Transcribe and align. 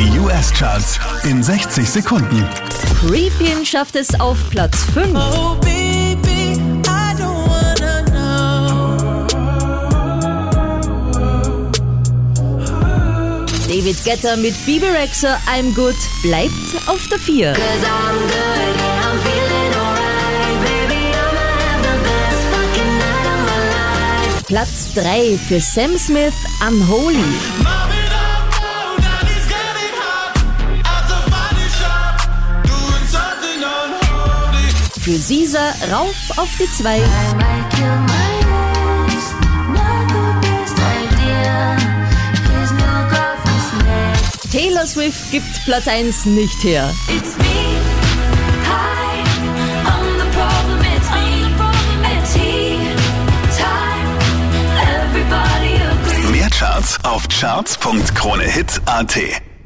Die 0.00 0.18
US-Charts 0.18 0.98
in 1.24 1.42
60 1.42 1.86
Sekunden. 1.86 2.48
Creepin 2.98 3.66
schafft 3.66 3.96
es 3.96 4.18
auf 4.18 4.38
Platz 4.48 4.86
5. 4.94 5.08
Oh, 5.14 5.56
baby, 5.60 6.58
I 6.86 7.12
don't 7.18 7.46
wanna 7.46 8.02
know. 8.06 9.26
David 13.68 14.02
Guetta 14.02 14.36
mit 14.36 14.54
Bibi 14.64 14.86
Rexha 14.86 15.38
I'm 15.46 15.74
Good 15.74 15.96
bleibt 16.22 16.52
auf 16.86 17.06
der 17.08 17.18
4. 17.18 17.52
Cause 17.52 17.60
I'm 17.60 18.18
good, 18.20 18.76
yeah, 18.78 19.04
I'm 19.04 19.18
feeling 19.20 19.74
alright. 19.74 20.60
Baby, 20.64 21.12
I'ma 21.12 21.44
have 21.60 21.82
the 21.82 21.98
best 22.08 22.42
fucking 22.54 22.92
night 22.96 23.26
of 23.26 23.40
my 23.44 23.60
life. 24.30 24.44
Platz 24.46 24.94
3 24.94 25.38
für 25.46 25.60
Sam 25.60 25.98
Smith 25.98 26.32
Unholy. 26.66 27.89
Für 35.10 35.18
Sisa 35.18 35.74
rauf 35.90 36.14
auf 36.36 36.48
die 36.56 36.70
2. 36.70 36.98
I 36.98 37.00
might 37.34 37.68
kill 37.74 37.98
my 38.06 38.38
ex, 39.06 39.32
not 39.74 40.06
the 40.06 40.22
best 40.40 40.78
idea. 40.78 41.74
His 42.60 42.70
new 42.70 43.08
girlfriend's 43.10 43.72
next. 43.84 44.46
Taylor 44.52 44.86
Swift 44.86 45.32
gibt 45.32 45.64
Platz 45.64 45.88
1 45.88 46.26
nicht 46.26 46.62
her. 46.62 46.94
Mehr 56.30 56.50
Charts 56.50 57.00
auf 57.02 57.26
charts.kronehit.at. 57.26 59.49